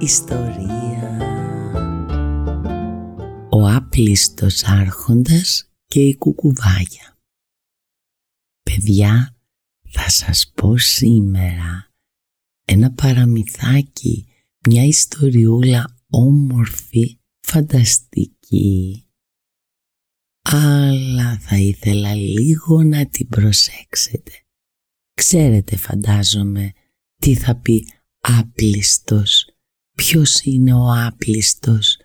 [0.00, 1.18] ιστορία».
[3.50, 7.18] Ο άπλιστος άρχοντας και η κουκουβάγια.
[8.62, 9.36] Παιδιά,
[9.90, 11.90] θα σας πω σήμερα
[12.64, 14.26] ένα παραμυθάκι,
[14.68, 19.04] μια ιστοριούλα όμορφη, φανταστική.
[20.42, 24.32] Αλλά θα ήθελα λίγο να την προσέξετε.
[25.14, 26.72] Ξέρετε φαντάζομαι
[27.16, 27.86] τι θα πει
[28.20, 29.49] άπλιστος.
[30.00, 31.96] Ποιος είναι ο άπλιστος;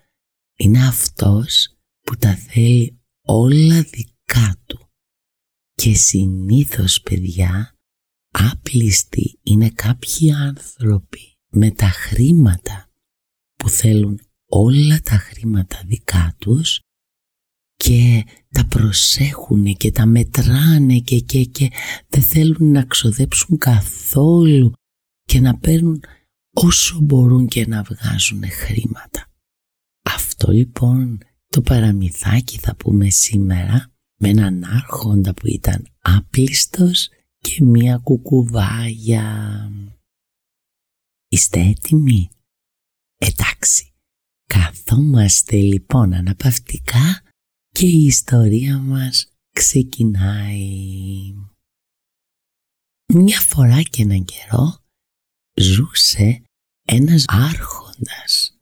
[0.56, 4.90] Είναι αυτός που τα θέλει όλα δικά του.
[5.74, 7.74] Και συνήθως παιδιά
[8.30, 12.90] άπλιστοι είναι κάποιοι άνθρωποι με τα χρήματα
[13.54, 16.80] που θέλουν όλα τα χρήματα δικά τους
[17.76, 21.70] και τα προσέχουν και τα μετράνε και, και, και
[22.08, 24.72] δεν θέλουν να ξοδέψουν καθόλου
[25.22, 26.00] και να παίρνουν
[26.56, 29.26] όσο μπορούν και να βγάζουν χρήματα.
[30.02, 37.96] Αυτό λοιπόν το παραμυθάκι θα πούμε σήμερα με έναν άρχοντα που ήταν άπλιστος και μία
[37.96, 39.70] κουκουβάγια.
[41.28, 42.28] Είστε έτοιμοι;
[43.16, 43.92] Εντάξει,
[44.46, 47.22] καθόμαστε λοιπόν αναπαυτικά
[47.68, 51.34] και η ιστορία μας ξεκινάει.
[53.14, 54.78] Μια φορά και έναν καιρό
[55.60, 56.45] ζούσε
[56.86, 58.58] ένας άρχοντας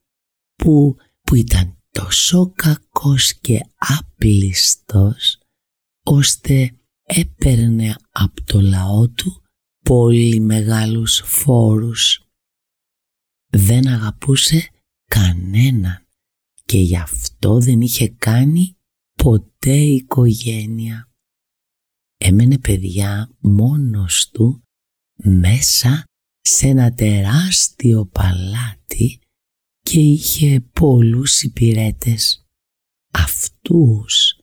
[0.55, 5.39] που, που ήταν τόσο κακός και άπλιστος
[6.05, 9.43] ώστε έπαιρνε από το λαό του
[9.85, 12.29] πολύ μεγάλους φόρους.
[13.51, 14.69] Δεν αγαπούσε
[15.11, 16.07] κανέναν
[16.65, 18.77] και γι' αυτό δεν είχε κάνει
[19.15, 21.09] ποτέ οικογένεια.
[22.17, 24.63] Έμενε παιδιά μόνος του
[25.17, 26.05] μέσα
[26.47, 29.19] σε ένα τεράστιο παλάτι
[29.81, 32.45] και είχε πολλούς υπηρέτες.
[33.13, 34.39] Αυτούς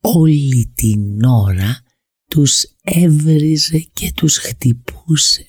[0.00, 1.82] όλη την ώρα
[2.30, 5.46] τους έβριζε και τους χτυπούσε.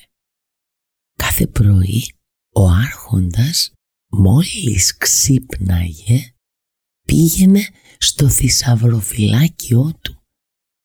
[1.18, 2.04] Κάθε πρωί
[2.54, 3.72] ο άρχοντας
[4.12, 6.34] μόλις ξύπναγε
[7.08, 7.68] πήγαινε
[7.98, 10.24] στο θησαυροφυλάκιό του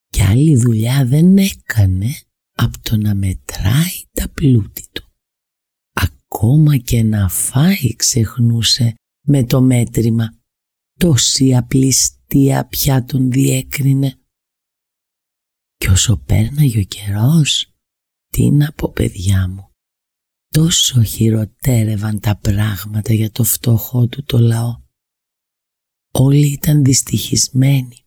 [0.07, 2.15] και άλλη δουλειά δεν έκανε
[2.63, 5.03] από το να μετράει τα πλούτη του.
[5.93, 8.95] Ακόμα και να φάει ξεχνούσε
[9.27, 10.39] με το μέτρημα.
[10.99, 14.19] Τόση απληστία πια τον διέκρινε.
[15.77, 17.73] Κι όσο πέρναγε ο καιρός,
[18.27, 19.69] τι να πω παιδιά μου,
[20.47, 24.81] τόσο χειροτέρευαν τα πράγματα για το φτωχό του το λαό.
[26.11, 28.05] Όλοι ήταν δυστυχισμένοι.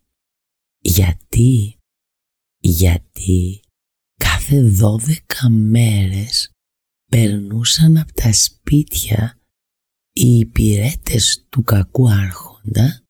[0.81, 1.78] Γιατί,
[2.59, 3.63] γιατί
[4.44, 6.50] κάθε δώδεκα μέρες
[7.10, 9.38] περνούσαν από τα σπίτια
[10.12, 13.03] οι υπηρέτες του κακού άρχοντα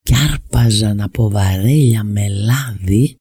[0.00, 3.16] και άρπαζαν από βαρέλια με λάδι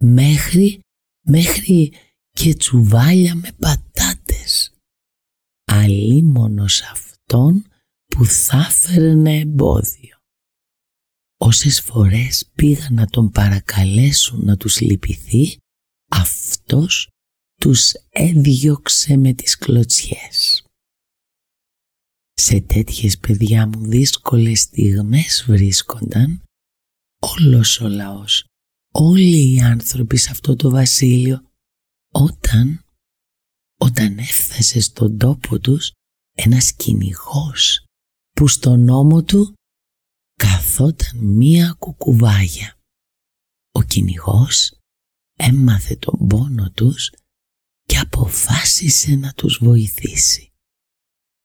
[0.00, 0.80] μέχρι,
[1.26, 1.92] μέχρι
[2.30, 4.72] και τσουβάλια με πατάτες.
[5.64, 7.66] Αλίμονος αυτόν
[8.06, 10.16] που θα φέρνε εμπόδιο.
[11.36, 15.58] Όσες φορές πήγαν να τον παρακαλέσουν να τους λυπηθεί,
[16.14, 17.08] αυτός
[17.60, 20.66] τους έδιωξε με τις κλωτσιές.
[22.32, 26.42] Σε τέτοιες παιδιά μου δύσκολες στιγμές βρίσκονταν
[27.20, 28.44] όλος ο λαός,
[28.92, 31.50] όλοι οι άνθρωποι σε αυτό το βασίλειο,
[32.12, 32.84] όταν,
[33.80, 35.92] όταν έφτασε στον τόπο τους
[36.36, 37.84] ένας κυνηγός
[38.30, 39.54] που στον νόμο του
[40.34, 42.78] καθόταν μία κουκουβάγια.
[43.72, 44.83] Ο κυνηγός
[45.36, 47.12] έμαθε τον πόνο τους
[47.86, 50.52] και αποφάσισε να τους βοηθήσει.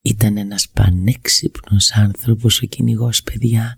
[0.04, 3.78] Ήταν ένας πανέξυπνος άνθρωπος ο κυνηγός παιδιά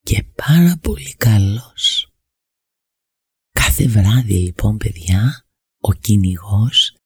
[0.00, 2.12] και πάρα πολύ καλός.
[3.50, 5.44] Κάθε βράδυ λοιπόν παιδιά
[5.80, 6.96] ο κυνηγός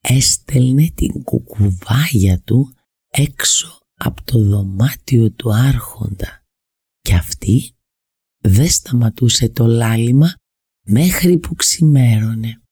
[0.00, 2.74] έστελνε την κουκουβάγια του
[3.08, 6.44] έξω από το δωμάτιο του άρχοντα
[7.00, 7.74] και αυτή
[8.38, 10.34] δεν σταματούσε το λάλημα
[10.86, 12.62] μέχρι που ξημέρωνε.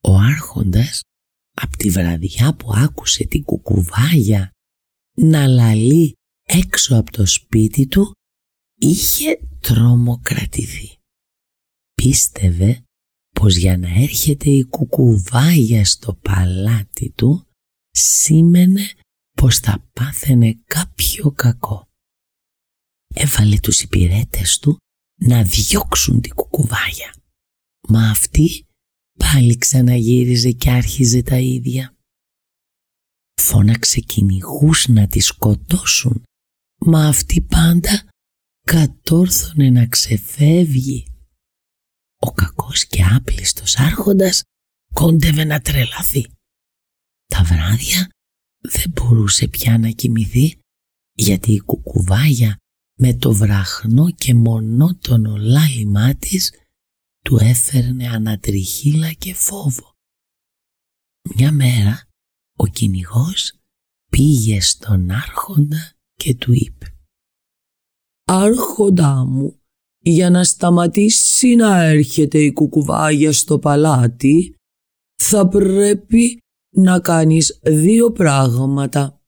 [0.00, 1.00] Ο άρχοντας
[1.54, 4.50] από τη βραδιά που άκουσε την κουκουβάγια
[5.16, 6.12] να λαλεί
[6.42, 8.14] έξω από το σπίτι του
[8.78, 10.96] είχε τρομοκρατηθεί.
[11.94, 12.84] Πίστευε
[13.34, 17.46] πως για να έρχεται η κουκουβάγια στο παλάτι του
[17.90, 18.90] σήμαινε
[19.32, 21.88] πως θα πάθαινε κάποιο κακό.
[23.14, 24.76] Έβαλε τους υπηρέτες του
[25.20, 27.14] να διώξουν την κουκουβάγια.
[27.88, 28.66] Μα αυτή
[29.18, 31.96] πάλι ξαναγύριζε και άρχιζε τα ίδια.
[33.40, 36.22] Φώναξε κυνηγούς να τη σκοτώσουν,
[36.78, 38.08] μα αυτή πάντα
[38.66, 41.06] κατόρθωνε να ξεφεύγει.
[42.18, 44.42] Ο κακός και άπλιστος άρχοντας
[44.94, 46.26] κόντευε να τρελαθεί.
[47.26, 48.10] Τα βράδια
[48.60, 50.58] δεν μπορούσε πια να κοιμηθεί
[51.12, 52.56] γιατί η κουκουβάγια
[52.98, 56.52] με το βραχνό και μονότονο λάλημά της
[57.24, 59.92] του έφερνε ανατριχύλα και φόβο.
[61.34, 62.08] Μια μέρα
[62.56, 63.52] ο κυνηγός
[64.10, 66.86] πήγε στον άρχοντα και του είπε
[68.28, 69.60] «Άρχοντά μου,
[69.98, 74.54] για να σταματήσει να έρχεται η κουκουβάγια στο παλάτι,
[75.22, 76.40] θα πρέπει
[76.74, 79.20] να κάνεις δύο πράγματα.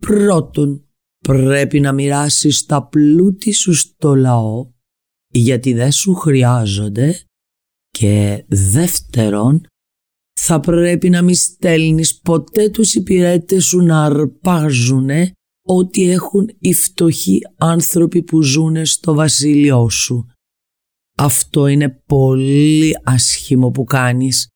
[0.00, 0.83] Πρώτον,
[1.28, 4.70] πρέπει να μοιράσεις τα πλούτη σου στο λαό,
[5.28, 7.20] γιατί δεν σου χρειάζονται.
[7.90, 9.66] Και δεύτερον,
[10.40, 15.32] θα πρέπει να μην στέλνεις ποτέ τους υπηρέτες σου να αρπάζουνε
[15.66, 20.26] ό,τι έχουν οι φτωχοί άνθρωποι που ζουν στο βασίλειό σου.
[21.16, 24.48] Αυτό είναι πολύ άσχημο που κάνεις.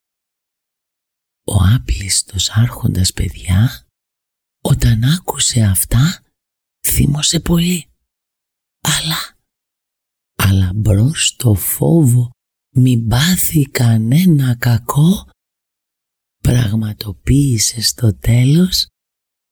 [1.43, 3.87] Ο άπλιστος άρχοντας παιδιά,
[4.63, 6.23] όταν άκουσε αυτά,
[6.87, 7.85] θύμωσε πολύ.
[8.81, 9.37] Αλλά,
[10.35, 12.29] αλλά μπρος στο φόβο
[12.75, 15.29] μην πάθει κανένα κακό,
[16.43, 18.87] πραγματοποίησε στο τέλος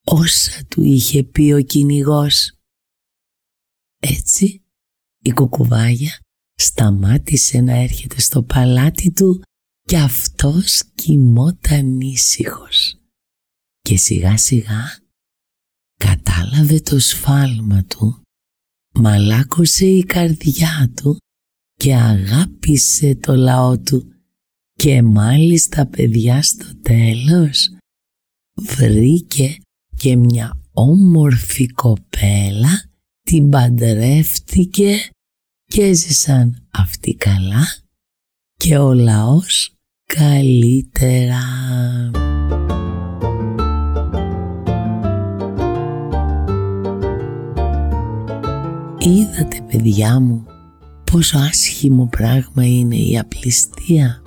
[0.06, 2.52] όσα του είχε πει ο κυνηγός.
[4.00, 4.62] Έτσι
[5.24, 6.20] η κουκουβάγια
[6.56, 9.42] σταμάτησε να έρχεται στο παλάτι του
[9.82, 12.96] και αυτός κοιμόταν ήσυχος.
[13.82, 15.07] Και σιγά σιγά
[16.58, 18.22] κατάλαβε το σφάλμα του,
[18.94, 21.18] μαλάκωσε η καρδιά του
[21.74, 24.14] και αγάπησε το λαό του
[24.74, 27.70] και μάλιστα παιδιά στο τέλος
[28.56, 29.58] βρήκε
[29.96, 32.84] και μια όμορφη κοπέλα
[33.22, 35.10] την παντρεύτηκε
[35.64, 37.66] και έζησαν αυτοί καλά
[38.54, 39.74] και ο λαός
[40.06, 41.42] καλύτερα.
[49.08, 50.46] Είδατε παιδιά μου
[51.12, 54.22] πόσο άσχημο πράγμα είναι η απληστία.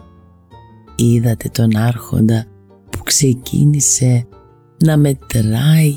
[0.96, 2.46] Είδατε τον άρχοντα
[2.90, 4.26] που ξεκίνησε
[4.84, 5.94] να μετράει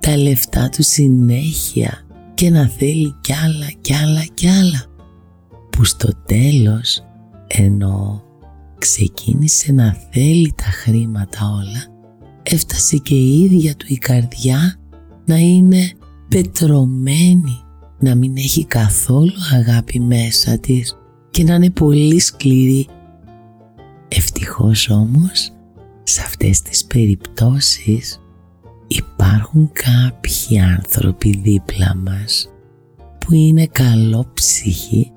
[0.00, 4.84] τα λεφτά του συνέχεια και να θέλει κι άλλα κι άλλα κι άλλα
[5.70, 7.04] που στο τέλος
[7.46, 8.22] ενώ
[8.78, 12.12] ξεκίνησε να θέλει τα χρήματα όλα
[12.42, 14.76] έφτασε και η ίδια του η καρδιά
[15.24, 15.92] να είναι
[16.28, 17.63] πετρωμένη
[18.04, 20.96] να μην έχει καθόλου αγάπη μέσα της
[21.30, 22.86] και να είναι πολύ σκληρή.
[24.08, 25.52] Ευτυχώς όμως
[26.02, 28.20] σε αυτές τις περιπτώσεις
[28.86, 32.48] υπάρχουν κάποιοι άνθρωποι δίπλα μας
[33.18, 35.12] που είναι καλόψυχοι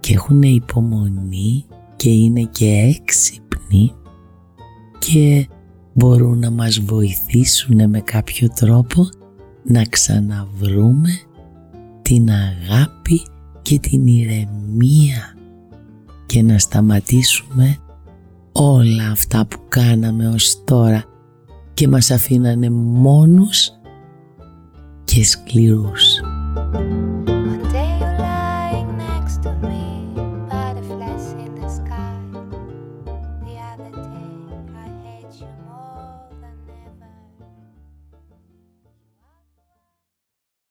[0.00, 1.64] και έχουν υπομονή
[1.96, 3.92] και είναι και έξυπνοι
[4.98, 5.48] και
[5.92, 9.08] μπορούν να μας βοηθήσουν με κάποιο τρόπο
[9.64, 11.10] να ξαναβρούμε
[12.12, 13.22] την αγάπη
[13.62, 15.36] και την ηρεμία
[16.26, 17.76] και να σταματήσουμε
[18.52, 21.04] όλα αυτά που κάναμε ως τώρα
[21.74, 23.70] και μας αφήνανε μόνους
[25.04, 26.20] και σκληρούς.